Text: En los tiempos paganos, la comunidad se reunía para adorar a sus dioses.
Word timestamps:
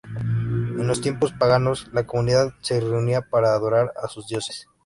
En 0.15 0.87
los 0.87 0.99
tiempos 0.99 1.31
paganos, 1.31 1.87
la 1.93 2.07
comunidad 2.07 2.55
se 2.61 2.79
reunía 2.81 3.21
para 3.21 3.53
adorar 3.53 3.93
a 4.01 4.07
sus 4.07 4.27
dioses. 4.27 4.67